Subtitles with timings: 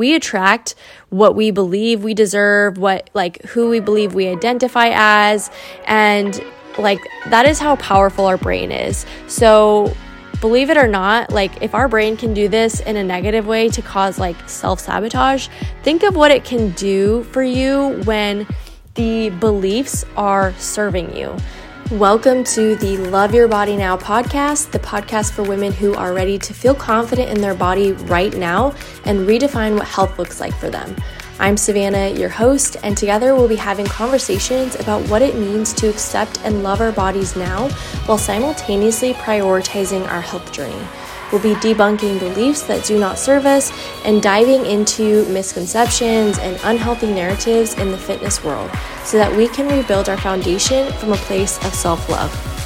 [0.00, 0.74] we attract
[1.10, 5.50] what we believe we deserve, what like who we believe we identify as,
[5.86, 6.42] and
[6.78, 9.04] like that is how powerful our brain is.
[9.28, 9.94] So
[10.40, 13.68] believe it or not, like if our brain can do this in a negative way
[13.68, 15.48] to cause like self sabotage,
[15.82, 18.46] think of what it can do for you when
[18.94, 21.36] the beliefs are serving you.
[21.90, 26.38] Welcome to the Love Your Body Now podcast, the podcast for women who are ready
[26.38, 30.70] to feel confident in their body right now and redefine what health looks like for
[30.70, 30.94] them.
[31.40, 35.88] I'm Savannah, your host, and together we'll be having conversations about what it means to
[35.88, 37.68] accept and love our bodies now
[38.06, 40.86] while simultaneously prioritizing our health journey.
[41.32, 43.72] We'll be debunking beliefs that do not serve us
[44.04, 48.70] and diving into misconceptions and unhealthy narratives in the fitness world
[49.04, 52.59] so that we can rebuild our foundation from a place of self love.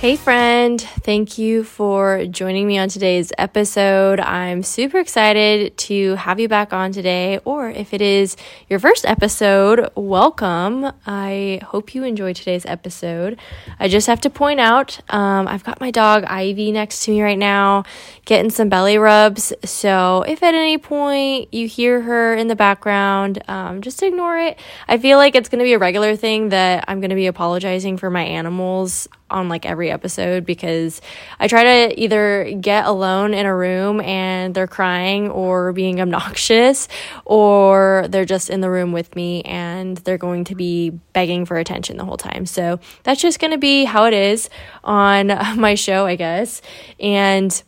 [0.00, 0.80] Hey, friend.
[0.80, 4.18] Thank you for joining me on today's episode.
[4.18, 8.34] I'm super excited to have you back on today, or if it is
[8.70, 10.90] your first episode, welcome.
[11.04, 13.38] I hope you enjoy today's episode.
[13.78, 17.20] I just have to point out um, I've got my dog Ivy next to me
[17.20, 17.84] right now,
[18.24, 19.52] getting some belly rubs.
[19.66, 24.58] So if at any point you hear her in the background, um, just ignore it.
[24.88, 27.26] I feel like it's going to be a regular thing that I'm going to be
[27.26, 31.00] apologizing for my animals on like every episode because
[31.38, 36.88] I try to either get alone in a room and they're crying or being obnoxious
[37.24, 41.56] or they're just in the room with me and they're going to be begging for
[41.56, 42.46] attention the whole time.
[42.46, 44.50] So that's just going to be how it is
[44.84, 45.26] on
[45.60, 46.62] my show, I guess.
[46.98, 47.62] And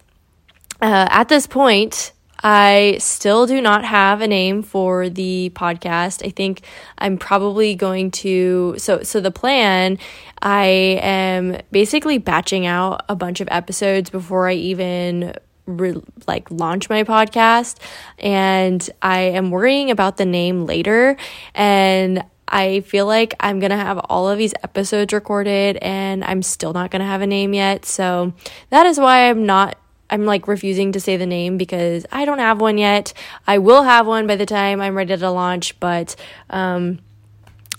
[0.81, 6.27] uh, at this point, I still do not have a name for the podcast.
[6.27, 6.62] I think
[6.98, 9.98] I'm probably going to so so the plan
[10.41, 10.65] I
[11.01, 15.35] am basically batching out a bunch of episodes before I even
[15.67, 17.77] re- like launch my podcast
[18.19, 21.17] and I am worrying about the name later
[21.55, 26.42] and I feel like I'm going to have all of these episodes recorded and I'm
[26.42, 27.86] still not going to have a name yet.
[27.86, 28.35] So
[28.69, 29.79] that is why I'm not
[30.12, 33.14] I'm like refusing to say the name because I don't have one yet.
[33.46, 36.14] I will have one by the time I'm ready to launch, but
[36.50, 36.98] um,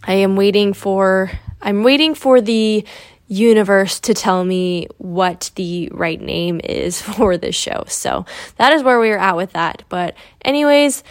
[0.03, 2.83] I am waiting for I'm waiting for the
[3.27, 7.83] universe to tell me what the right name is for this show.
[7.87, 8.25] So
[8.57, 9.83] that is where we are at with that.
[9.87, 11.03] But anyways,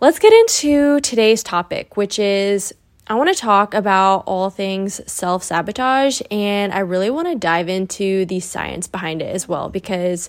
[0.00, 2.74] let's get into today's topic, which is
[3.08, 7.68] I want to talk about all things self sabotage, and I really want to dive
[7.68, 10.28] into the science behind it as well because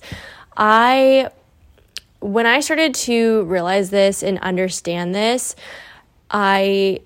[0.55, 1.29] I,
[2.19, 5.55] when I started to realize this and understand this,
[6.29, 6.99] I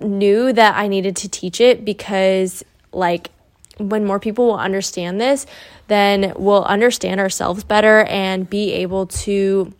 [0.00, 3.30] knew that I needed to teach it because, like,
[3.78, 5.46] when more people will understand this,
[5.86, 9.72] then we'll understand ourselves better and be able to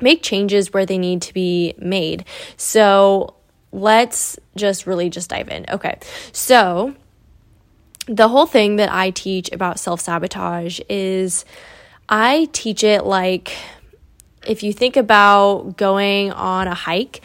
[0.00, 2.24] make changes where they need to be made.
[2.56, 3.34] So,
[3.72, 5.66] let's just really just dive in.
[5.68, 5.98] Okay.
[6.32, 6.94] So,
[8.06, 11.44] the whole thing that I teach about self sabotage is
[12.08, 13.56] I teach it like
[14.46, 17.20] if you think about going on a hike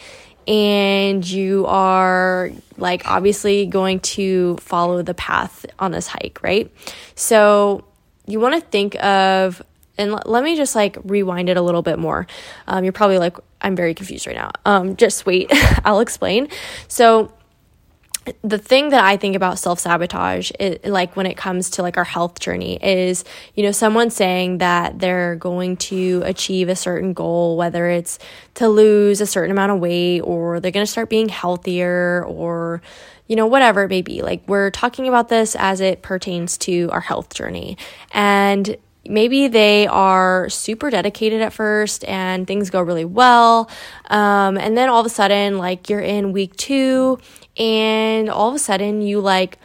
[0.46, 6.70] and you are like obviously going to follow the path on this hike, right?
[7.14, 7.84] So
[8.26, 9.62] you want to think of
[9.98, 12.26] and l- let me just like rewind it a little bit more.
[12.66, 14.50] Um, you're probably like, I'm very confused right now.
[14.64, 15.50] Um, just wait,
[15.84, 16.48] I'll explain.
[16.88, 17.32] So
[18.42, 20.50] the thing that I think about self sabotage,
[20.84, 23.24] like when it comes to like our health journey, is
[23.54, 28.18] you know someone saying that they're going to achieve a certain goal, whether it's
[28.54, 32.80] to lose a certain amount of weight or they're going to start being healthier or
[33.26, 34.22] you know whatever it may be.
[34.22, 37.76] Like we're talking about this as it pertains to our health journey,
[38.12, 38.76] and
[39.06, 43.70] maybe they are super dedicated at first and things go really well.
[44.10, 47.18] Um, and then all of a sudden, like you're in week two,
[47.56, 49.58] and all of a sudden you like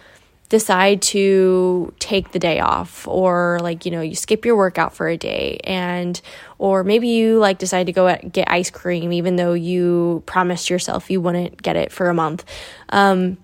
[0.49, 5.07] decide to take the day off or like you know you skip your workout for
[5.07, 6.21] a day and
[6.57, 11.11] or maybe you like decide to go get ice cream even though you promised yourself
[11.11, 12.43] you wouldn't get it for a month
[12.89, 13.37] um,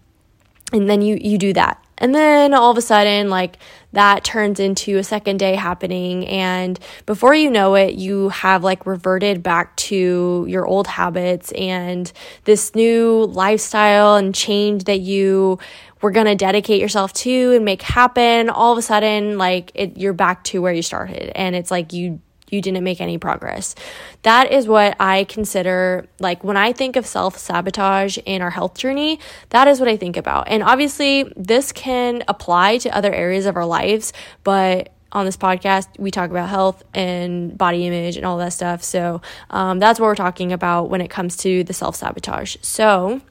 [0.74, 3.58] and then you you do that and then all of a sudden, like
[3.94, 6.28] that turns into a second day happening.
[6.28, 12.12] And before you know it, you have like reverted back to your old habits and
[12.44, 15.60] this new lifestyle and change that you
[16.02, 18.50] were going to dedicate yourself to and make happen.
[18.50, 21.32] All of a sudden, like it, you're back to where you started.
[21.36, 22.20] And it's like you
[22.50, 23.76] you didn't make any progress.
[24.24, 28.78] That is what I consider like when I think of self sabotage in our health
[28.78, 29.20] journey,
[29.50, 30.48] that is what I think about.
[30.48, 34.14] And obviously, this can apply to other areas of our lives,
[34.44, 38.84] but on this podcast, we talk about health and body image and all that stuff.
[38.84, 42.58] So um, that's what we're talking about when it comes to the self sabotage.
[42.62, 43.22] So,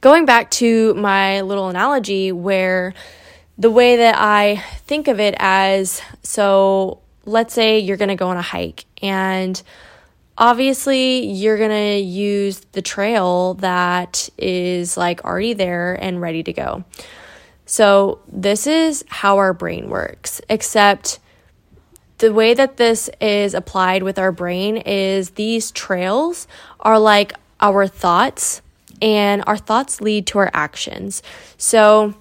[0.00, 2.94] going back to my little analogy where
[3.58, 8.28] the way that I think of it as so let's say you're going to go
[8.28, 9.62] on a hike and
[10.38, 16.52] obviously you're going to use the trail that is like already there and ready to
[16.52, 16.84] go.
[17.66, 21.20] So, this is how our brain works, except
[22.18, 26.48] the way that this is applied with our brain is these trails
[26.80, 28.60] are like our thoughts,
[29.00, 31.22] and our thoughts lead to our actions.
[31.58, 32.14] So,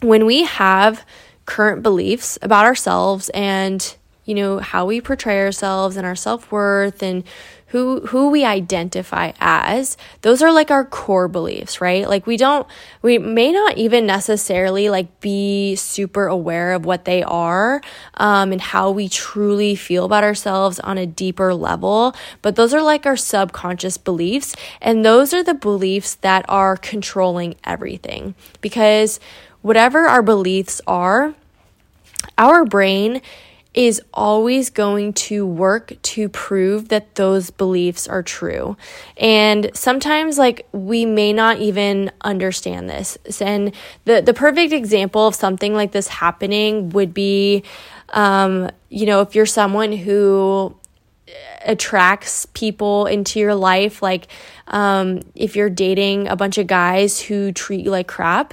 [0.00, 1.04] when we have
[1.44, 7.24] current beliefs about ourselves and you know how we portray ourselves and our self-worth and
[7.72, 12.06] who who we identify as those are like our core beliefs right?
[12.06, 12.66] Like we don't
[13.00, 17.80] we may not even necessarily like be super aware of what they are
[18.14, 22.82] um, and how we truly feel about ourselves on a deeper level but those are
[22.82, 29.18] like our subconscious beliefs and those are the beliefs that are controlling everything because
[29.62, 31.34] whatever our beliefs are
[32.36, 33.22] our brain
[33.74, 38.76] is always going to work to prove that those beliefs are true.
[39.16, 43.16] And sometimes like we may not even understand this.
[43.40, 43.72] And
[44.04, 47.64] the the perfect example of something like this happening would be
[48.10, 50.76] um, you know, if you're someone who
[51.64, 54.26] attracts people into your life like
[54.66, 58.52] um, if you're dating a bunch of guys who treat you like crap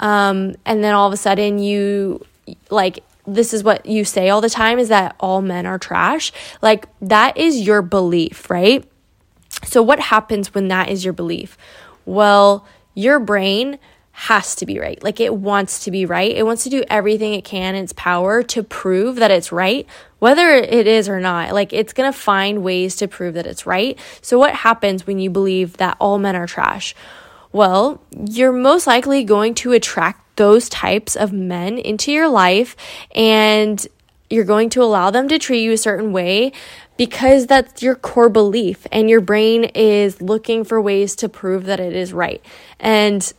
[0.00, 2.24] um, and then all of a sudden you
[2.70, 6.32] like this is what you say all the time is that all men are trash.
[6.62, 8.88] Like that is your belief, right?
[9.64, 11.56] So what happens when that is your belief?
[12.04, 13.78] Well, your brain
[14.12, 15.02] has to be right.
[15.02, 16.34] Like it wants to be right.
[16.34, 19.86] It wants to do everything it can in its power to prove that it's right,
[20.20, 21.52] whether it is or not.
[21.52, 23.98] Like it's going to find ways to prove that it's right.
[24.22, 26.94] So what happens when you believe that all men are trash?
[27.52, 32.76] Well, you're most likely going to attract those types of men into your life
[33.14, 33.86] and
[34.28, 36.52] you're going to allow them to treat you a certain way
[36.96, 41.80] because that's your core belief and your brain is looking for ways to prove that
[41.80, 42.42] it is right.
[42.80, 43.32] And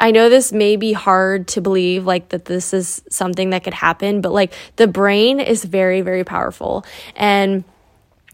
[0.00, 3.74] I know this may be hard to believe, like that this is something that could
[3.74, 6.84] happen, but like the brain is very, very powerful.
[7.16, 7.64] And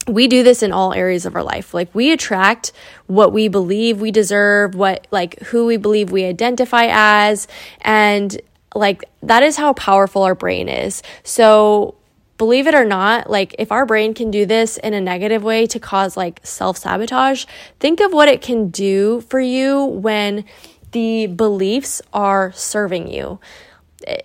[0.07, 1.73] we do this in all areas of our life.
[1.73, 2.73] Like we attract
[3.07, 7.49] what we believe we deserve, what like who we believe we identify as,
[7.81, 8.41] and
[8.75, 11.03] like that is how powerful our brain is.
[11.23, 11.95] So
[12.37, 15.67] believe it or not, like if our brain can do this in a negative way
[15.69, 17.47] to cause like self-sabotage,
[17.81, 20.45] think of what it can do for you when
[20.93, 23.39] the beliefs are serving you.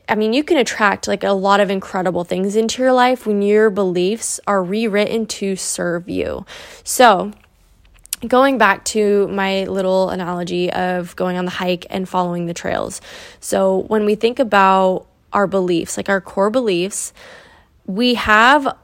[0.08, 3.42] I mean, you can attract like a lot of incredible things into your life when
[3.42, 6.46] your beliefs are rewritten to serve you.
[6.84, 7.32] So,
[8.28, 13.00] going back to my little analogy of going on the hike and following the trails.
[13.40, 17.14] So, when we think about our beliefs, like our core beliefs,
[17.86, 18.76] we have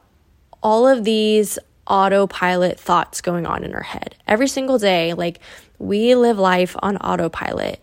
[0.63, 5.13] all of these autopilot thoughts going on in our head every single day.
[5.13, 5.39] Like,
[5.77, 7.81] we live life on autopilot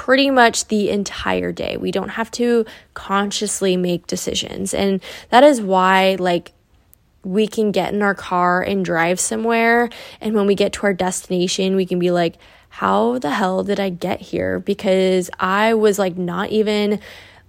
[0.00, 1.76] pretty much the entire day.
[1.76, 2.64] We don't have to
[2.94, 4.72] consciously make decisions.
[4.72, 6.52] And that is why, like,
[7.22, 9.90] we can get in our car and drive somewhere.
[10.18, 12.36] And when we get to our destination, we can be like,
[12.70, 14.58] how the hell did I get here?
[14.58, 16.98] Because I was like not even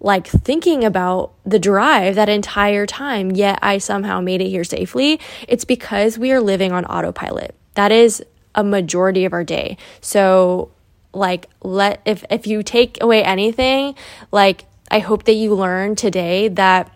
[0.01, 5.21] like thinking about the drive that entire time, yet I somehow made it here safely.
[5.47, 7.55] It's because we are living on autopilot.
[7.75, 8.21] That is
[8.55, 9.77] a majority of our day.
[10.01, 10.71] So
[11.13, 13.95] like let if if you take away anything
[14.31, 16.91] like i hope that you learn today that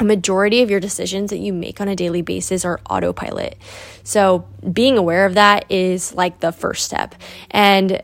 [0.00, 3.56] a majority of your decisions that you make on a daily basis are autopilot.
[4.02, 7.14] So being aware of that is like the first step.
[7.50, 8.02] And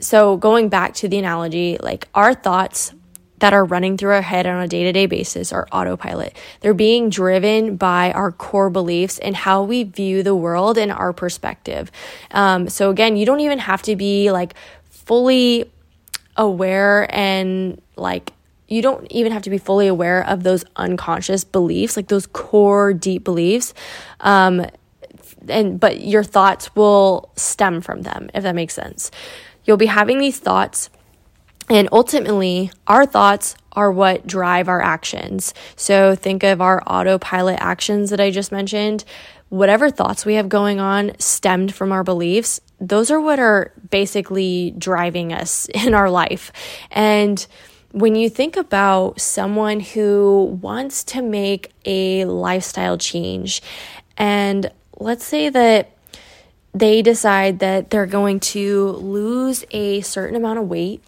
[0.00, 2.92] so going back to the analogy like our thoughts
[3.40, 6.36] that are running through our head on a day to day basis are autopilot.
[6.60, 11.12] They're being driven by our core beliefs and how we view the world and our
[11.12, 11.90] perspective.
[12.30, 14.54] Um, so, again, you don't even have to be like
[14.88, 15.70] fully
[16.36, 18.32] aware and like
[18.68, 22.94] you don't even have to be fully aware of those unconscious beliefs, like those core
[22.94, 23.74] deep beliefs.
[24.20, 24.64] Um,
[25.48, 29.10] and but your thoughts will stem from them, if that makes sense.
[29.64, 30.90] You'll be having these thoughts
[31.70, 35.54] And ultimately, our thoughts are what drive our actions.
[35.76, 39.04] So think of our autopilot actions that I just mentioned.
[39.48, 42.60] Whatever thoughts we have going on stemmed from our beliefs.
[42.80, 46.52] Those are what are basically driving us in our life.
[46.90, 47.46] And
[47.92, 53.62] when you think about someone who wants to make a lifestyle change,
[54.16, 55.90] and let's say that
[56.72, 61.02] they decide that they're going to lose a certain amount of weight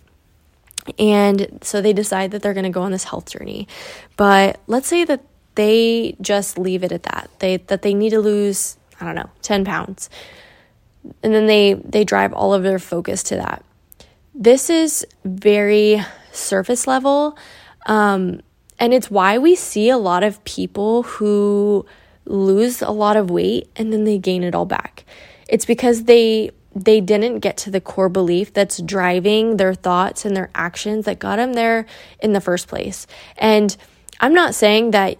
[0.98, 3.68] and so they decide that they're going to go on this health journey.
[4.16, 5.24] But let's say that
[5.54, 7.30] they just leave it at that.
[7.38, 10.10] They that they need to lose, I don't know, 10 pounds.
[11.22, 13.64] And then they they drive all of their focus to that.
[14.34, 17.36] This is very surface level.
[17.86, 18.40] Um,
[18.78, 21.84] and it's why we see a lot of people who
[22.24, 25.04] lose a lot of weight and then they gain it all back.
[25.48, 30.36] It's because they they didn't get to the core belief that's driving their thoughts and
[30.36, 31.86] their actions that got them there
[32.20, 33.06] in the first place.
[33.36, 33.76] And
[34.20, 35.18] I'm not saying that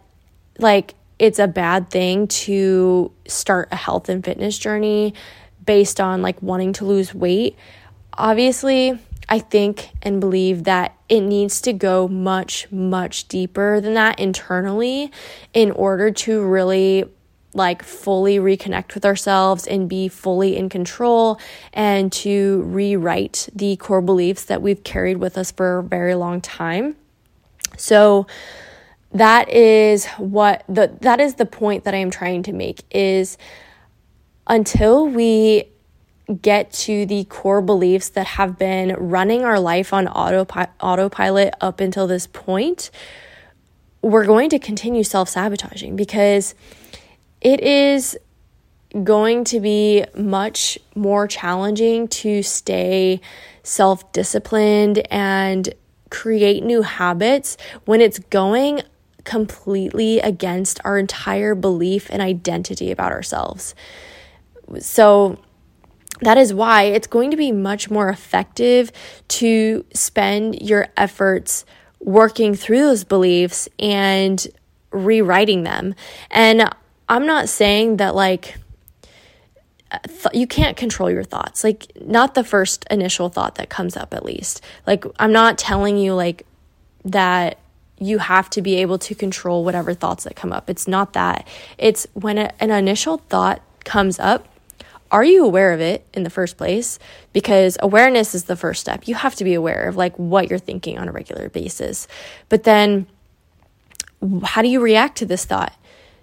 [0.59, 5.15] like it's a bad thing to start a health and fitness journey
[5.65, 7.57] based on like wanting to lose weight.
[8.15, 14.19] Obviously, I think and believe that it needs to go much, much deeper than that
[14.19, 15.13] internally
[15.55, 17.05] in order to really
[17.55, 21.39] like fully reconnect with ourselves and be fully in control
[21.73, 26.41] and to rewrite the core beliefs that we've carried with us for a very long
[26.41, 26.97] time.
[27.77, 28.27] So
[29.13, 33.37] that is what the that is the point that I am trying to make is
[34.47, 35.65] until we
[36.41, 41.81] get to the core beliefs that have been running our life on autopi- autopilot up
[41.81, 42.91] until this point,
[44.01, 46.55] we're going to continue self sabotaging because
[47.43, 48.17] it is
[49.05, 53.21] going to be much more challenging to stay
[53.63, 55.75] self disciplined and
[56.11, 58.83] create new habits when it's going
[59.25, 63.75] completely against our entire belief and identity about ourselves.
[64.79, 65.39] So,
[66.21, 68.93] that is why it's going to be much more effective
[69.27, 71.65] to spend your efforts
[71.99, 74.47] working through those beliefs and
[74.93, 75.95] rewriting them.
[76.31, 76.71] And
[77.13, 78.57] I'm not saying that like
[80.03, 81.63] th- you can't control your thoughts.
[81.63, 84.63] Like not the first initial thought that comes up at least.
[84.87, 86.47] Like I'm not telling you like
[87.05, 87.59] that
[87.99, 90.71] you have to be able to control whatever thoughts that come up.
[90.71, 91.47] It's not that.
[91.77, 94.49] It's when a, an initial thought comes up,
[95.11, 96.99] are you aware of it in the first place?
[97.35, 99.07] Because awareness is the first step.
[99.07, 102.09] You have to be aware of like what you're thinking on a regular basis.
[102.49, 103.07] But then
[104.45, 105.75] how do you react to this thought?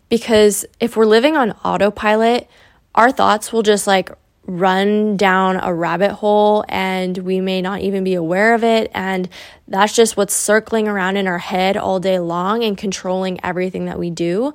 [0.10, 2.50] Because if we're living on autopilot,
[2.96, 4.12] our thoughts will just like
[4.50, 8.89] run down a rabbit hole and we may not even be aware of it.
[8.96, 9.30] And
[9.68, 14.00] that's just what's circling around in our head all day long and controlling everything that
[14.00, 14.54] we do.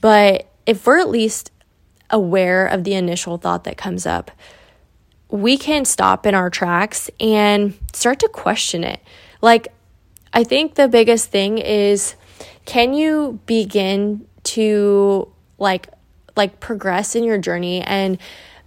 [0.00, 1.50] But if we're at least
[2.08, 4.30] aware of the initial thought that comes up,
[5.28, 9.00] we can stop in our tracks and start to question it.
[9.42, 9.68] Like,
[10.32, 12.14] I think the biggest thing is
[12.64, 15.88] can you begin to like
[16.36, 18.18] like progress in your journey and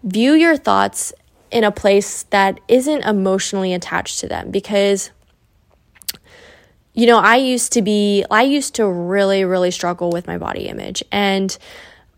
[0.03, 1.13] view your thoughts
[1.51, 5.11] in a place that isn't emotionally attached to them because
[6.93, 10.67] you know, I used to be I used to really really struggle with my body
[10.67, 11.55] image and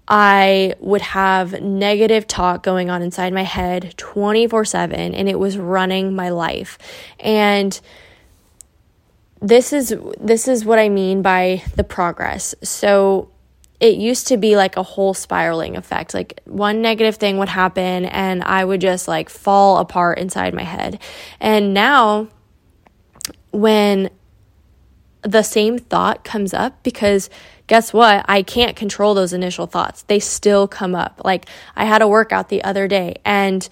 [0.07, 6.15] I would have negative talk going on inside my head 24/7 and it was running
[6.15, 6.77] my life.
[7.19, 7.77] And
[9.41, 12.55] this is this is what I mean by the progress.
[12.63, 13.29] So
[13.79, 16.13] it used to be like a whole spiraling effect.
[16.13, 20.63] Like one negative thing would happen and I would just like fall apart inside my
[20.63, 21.01] head.
[21.39, 22.27] And now
[23.51, 24.09] when
[25.21, 27.29] the same thought comes up because
[27.67, 28.25] guess what?
[28.27, 30.03] I can't control those initial thoughts.
[30.03, 31.21] They still come up.
[31.23, 31.45] Like
[31.75, 33.67] I had a workout the other day and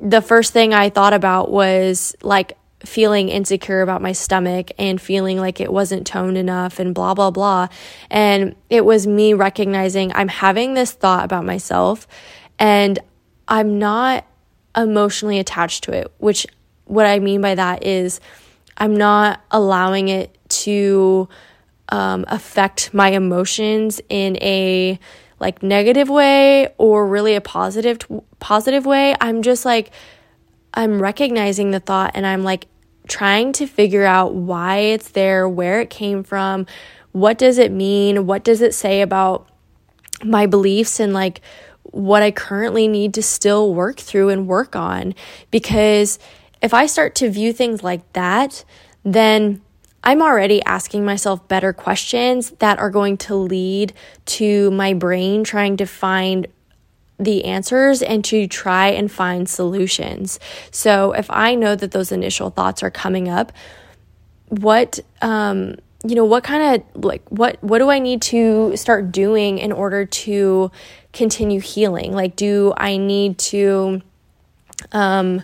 [0.00, 5.38] the first thing I thought about was like feeling insecure about my stomach and feeling
[5.38, 7.68] like it wasn't toned enough and blah, blah, blah.
[8.10, 12.06] And it was me recognizing I'm having this thought about myself
[12.58, 12.98] and
[13.48, 14.26] I'm not
[14.76, 16.46] emotionally attached to it, which
[16.84, 18.20] what I mean by that is
[18.76, 21.28] I'm not allowing it to
[21.88, 24.98] um, affect my emotions in a
[25.38, 27.98] like negative way or really a positive
[28.38, 29.14] positive way.
[29.20, 29.90] I'm just like
[30.74, 32.66] I'm recognizing the thought and I'm like
[33.08, 36.66] trying to figure out why it's there, where it came from,
[37.12, 39.48] what does it mean, what does it say about
[40.24, 41.40] my beliefs and like
[41.82, 45.14] what I currently need to still work through and work on.
[45.50, 46.18] Because
[46.60, 48.64] if I start to view things like that,
[49.04, 49.60] then
[50.04, 53.92] I'm already asking myself better questions that are going to lead
[54.26, 56.46] to my brain trying to find
[57.24, 60.38] the answers and to try and find solutions.
[60.70, 63.52] So if I know that those initial thoughts are coming up,
[64.48, 69.12] what um you know what kind of like what what do I need to start
[69.12, 70.70] doing in order to
[71.12, 72.12] continue healing?
[72.12, 74.02] Like do I need to
[74.92, 75.42] um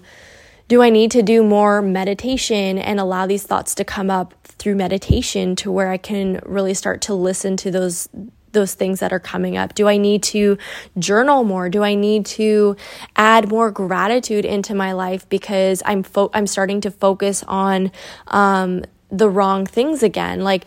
[0.66, 4.74] do I need to do more meditation and allow these thoughts to come up through
[4.74, 8.08] meditation to where I can really start to listen to those
[8.52, 9.74] those things that are coming up?
[9.74, 10.58] Do I need to
[10.98, 11.68] journal more?
[11.68, 12.76] Do I need to
[13.16, 17.90] add more gratitude into my life because I'm fo- I'm starting to focus on
[18.28, 20.40] um, the wrong things again?
[20.40, 20.64] Like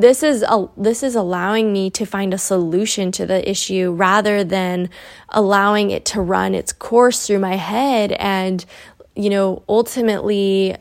[0.00, 4.42] this is a, this is allowing me to find a solution to the issue rather
[4.42, 4.88] than
[5.28, 8.64] allowing it to run its course through my head and
[9.14, 10.74] you know ultimately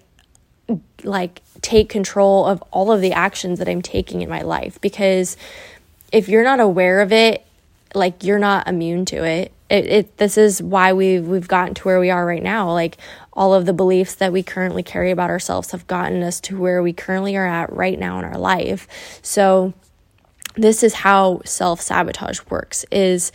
[1.03, 5.35] like take control of all of the actions that I'm taking in my life because
[6.11, 7.45] if you're not aware of it,
[7.93, 9.51] like you're not immune to it.
[9.69, 12.71] It, it this is why we've we've gotten to where we are right now.
[12.71, 12.97] Like
[13.33, 16.83] all of the beliefs that we currently carry about ourselves have gotten us to where
[16.83, 18.87] we currently are at right now in our life.
[19.21, 19.73] So
[20.55, 23.31] this is how self-sabotage works is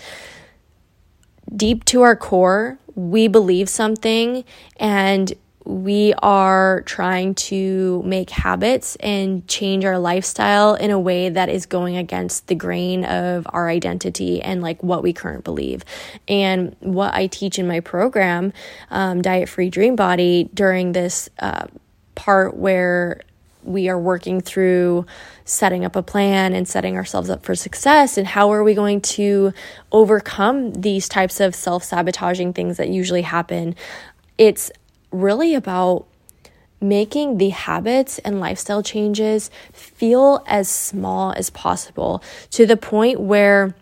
[1.54, 4.45] deep to our core, we believe something
[4.78, 5.33] and
[5.66, 11.66] we are trying to make habits and change our lifestyle in a way that is
[11.66, 15.85] going against the grain of our identity and like what we currently believe.
[16.28, 18.52] And what I teach in my program,
[18.90, 21.66] um, Diet Free Dream Body, during this uh,
[22.14, 23.23] part where
[23.64, 25.04] we are working through
[25.44, 29.00] setting up a plan and setting ourselves up for success and how are we going
[29.00, 29.52] to
[29.90, 33.75] overcome these types of self-sabotaging things that usually happen
[34.38, 34.70] it's
[35.20, 36.06] really about
[36.80, 43.75] making the habits and lifestyle changes feel as small as possible to the point where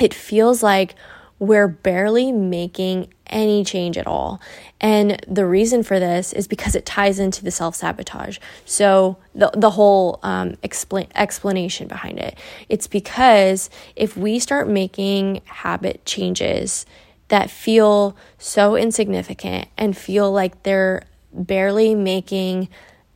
[0.00, 0.94] it feels like
[1.38, 4.40] we're barely making any change at all.
[4.80, 8.38] And the reason for this is because it ties into the self sabotage.
[8.64, 12.38] So, the, the whole um, explanation behind it.
[12.68, 16.86] It's because if we start making habit changes
[17.28, 22.68] that feel so insignificant and feel like they're barely making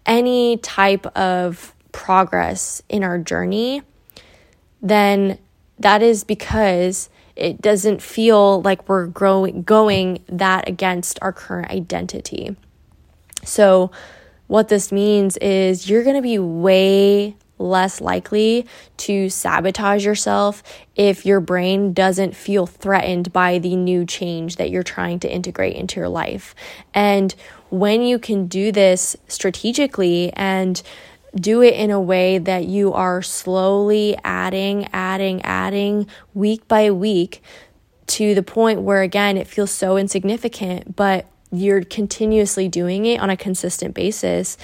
[0.07, 3.83] any type of progress in our journey,
[4.81, 5.39] then
[5.79, 12.57] that is because it doesn't feel like we're growing going that against our current identity.
[13.45, 13.93] So
[14.49, 18.67] what this means is you're going to be way less likely
[18.97, 20.63] to sabotage yourself
[20.97, 25.77] if your brain doesn't feel threatened by the new change that you're trying to integrate
[25.77, 26.55] into your life.
[26.95, 27.35] And
[27.71, 30.83] when you can do this strategically and
[31.35, 37.43] do it in a way that you are slowly adding, adding, adding week by week
[38.07, 43.31] to the point where, again, it feels so insignificant, but you're continuously doing it on
[43.31, 44.57] a consistent basis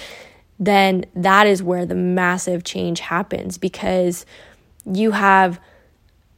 [0.59, 4.25] then that is where the massive change happens because
[4.85, 5.61] you have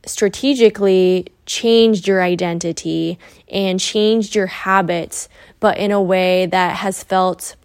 [0.06, 5.28] strategically changed your identity and changed your habits,
[5.60, 7.56] but in a way that has felt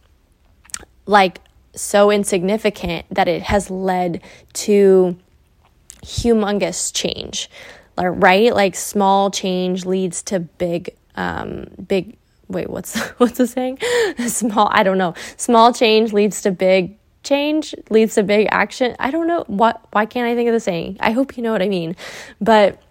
[1.06, 1.40] like
[1.76, 4.22] so insignificant that it has led
[4.54, 5.18] to
[6.04, 7.50] humongous change.
[7.98, 8.54] Right?
[8.54, 12.18] Like small change leads to big um big
[12.52, 13.80] wait, what's what's the saying?
[14.28, 15.14] small, I don't know.
[15.38, 18.96] Small change leads to big change, leads to big action.
[19.00, 20.98] I don't know what why can't I think of the saying?
[21.00, 21.96] I hope you know what I mean.
[22.40, 22.82] But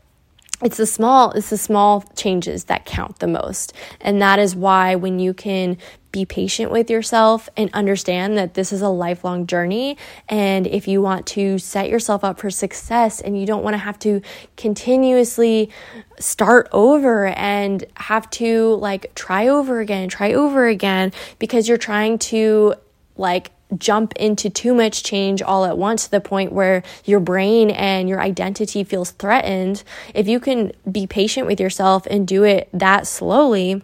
[0.62, 3.73] it's the small it's the small changes that count the most.
[4.01, 5.79] And that is why when you can
[6.12, 9.96] be patient with yourself and understand that this is a lifelong journey
[10.29, 13.79] and if you want to set yourself up for success and you don't want to
[13.79, 14.20] have to
[14.57, 15.70] continuously
[16.18, 22.18] start over and have to like try over again try over again because you're trying
[22.18, 22.75] to
[23.16, 27.70] like jump into too much change all at once to the point where your brain
[27.70, 29.83] and your identity feels threatened,
[30.14, 33.83] if you can be patient with yourself and do it that slowly,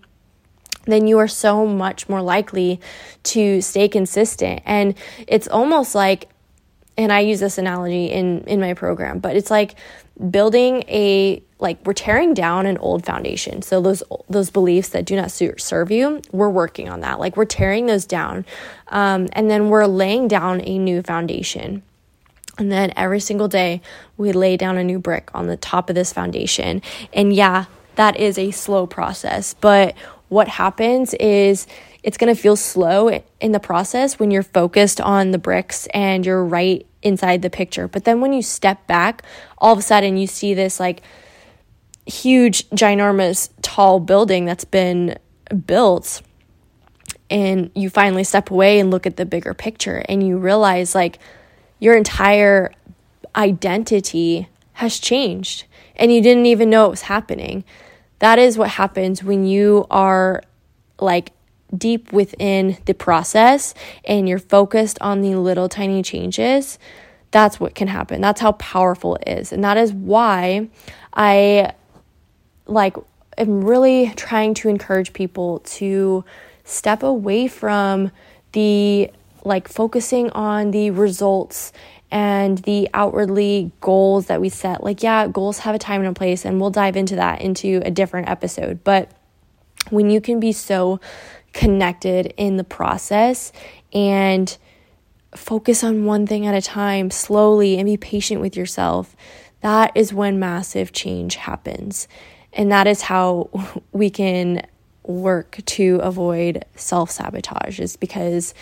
[0.85, 2.81] then you are so much more likely
[3.25, 4.62] to stay consistent.
[4.64, 4.94] And
[5.27, 6.29] it's almost like,
[6.99, 9.75] and I use this analogy in, in my program, but it's like
[10.31, 13.63] building a like we're tearing down an old foundation.
[13.63, 17.19] So those those beliefs that do not serve you we're working on that.
[17.21, 18.45] Like we're tearing those down
[18.89, 21.83] um, and then we're laying down a new foundation.
[22.59, 23.83] And then every single day
[24.17, 26.83] we lay down a new brick on the top of this foundation.
[27.13, 29.95] And yeah that is a slow process but
[30.29, 31.67] what happens is
[32.07, 36.25] it's going to feel slow in the process when you're focused on the bricks and
[36.25, 37.88] you're right inside the picture.
[37.88, 39.23] But then when you step back,
[39.59, 41.03] all of a sudden you see this like
[42.07, 45.19] huge, ginormous, tall building that's been
[45.66, 46.23] built.
[47.29, 51.19] And you finally step away and look at the bigger picture and you realize like
[51.81, 52.73] your entire
[53.35, 55.64] identity has changed
[55.97, 57.64] and you didn't even know it was happening.
[58.21, 60.45] That is what happens when you are
[61.01, 61.33] like
[61.76, 63.74] deep within the process
[64.05, 66.79] and you're focused on the little tiny changes.
[67.31, 68.20] That's what can happen.
[68.20, 69.52] That's how powerful it is.
[69.52, 70.68] And that is why
[71.12, 71.72] I
[72.66, 72.96] like
[73.37, 76.24] am really trying to encourage people to
[76.64, 78.11] step away from
[78.52, 79.11] the
[79.44, 81.72] like focusing on the results
[82.11, 84.83] and the outwardly goals that we set.
[84.83, 87.83] Like, yeah, goals have a time and a place, and we'll dive into that into
[87.85, 88.85] a different episode.
[88.85, 89.11] But
[89.90, 91.00] when you can be so
[91.57, 93.51] connected in the process
[93.92, 94.59] and
[95.35, 99.16] focus on one thing at a time slowly and be patient with yourself,
[99.62, 102.09] that is when massive change happens.
[102.53, 103.49] And that is how
[103.92, 104.66] we can
[105.03, 108.53] work to avoid self sabotage, is because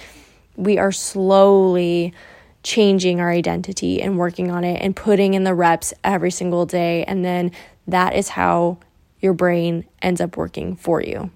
[0.57, 2.15] we are slowly
[2.63, 7.03] changing our identity and working on it and putting in the reps every single day.
[7.05, 7.51] And then
[7.89, 8.79] that is how
[9.21, 11.31] your brain ends up working for you.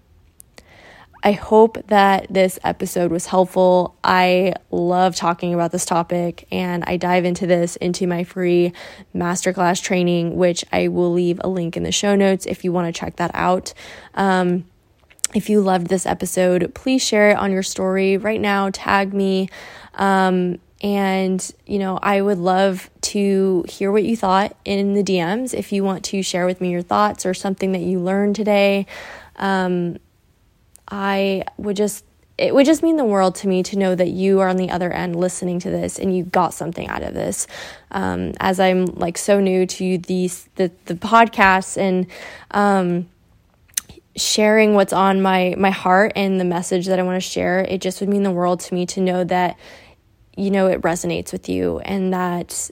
[1.22, 3.96] I hope that this episode was helpful.
[4.04, 8.72] I love talking about this topic and I dive into this into my free
[9.14, 12.94] masterclass training, which I will leave a link in the show notes if you want
[12.94, 13.74] to check that out.
[14.14, 14.66] Um,
[15.34, 18.70] if you loved this episode, please share it on your story right now.
[18.72, 19.48] Tag me.
[19.94, 25.52] Um, and, you know, I would love to hear what you thought in the DMs.
[25.52, 28.86] If you want to share with me your thoughts or something that you learned today,
[29.36, 29.98] um,
[30.90, 32.04] I would just,
[32.36, 34.70] it would just mean the world to me to know that you are on the
[34.70, 37.46] other end listening to this and you got something out of this.
[37.90, 42.06] Um, as I'm like so new to these, the, the podcasts and,
[42.50, 43.08] um,
[44.16, 47.80] sharing what's on my my heart and the message that I want to share, it
[47.80, 49.56] just would mean the world to me to know that
[50.36, 52.70] you know it resonates with you and that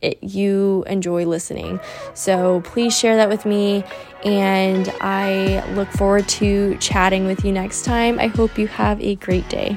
[0.00, 1.80] it, you enjoy listening.
[2.14, 3.84] So please share that with me,
[4.24, 8.18] and I look forward to chatting with you next time.
[8.18, 9.76] I hope you have a great day.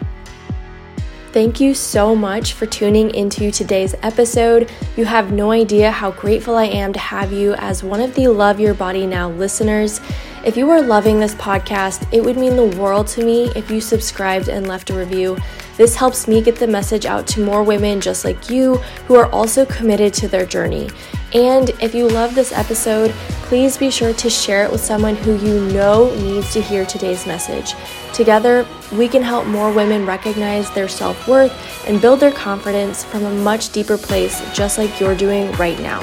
[1.33, 4.69] Thank you so much for tuning into today's episode.
[4.97, 8.27] You have no idea how grateful I am to have you as one of the
[8.27, 10.01] Love Your Body Now listeners.
[10.43, 13.79] If you are loving this podcast, it would mean the world to me if you
[13.79, 15.37] subscribed and left a review.
[15.77, 18.75] This helps me get the message out to more women just like you
[19.07, 20.89] who are also committed to their journey.
[21.33, 23.11] And if you love this episode,
[23.43, 27.25] please be sure to share it with someone who you know needs to hear today's
[27.25, 27.73] message.
[28.13, 31.53] Together, we can help more women recognize their self worth
[31.87, 35.99] and build their confidence from a much deeper place, just like you're doing right now.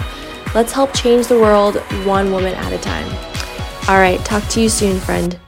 [0.55, 3.09] Let's help change the world one woman at a time.
[3.88, 5.38] All right, talk to you soon, friend.